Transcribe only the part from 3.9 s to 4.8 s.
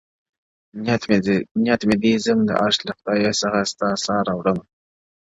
ساه راوړمه،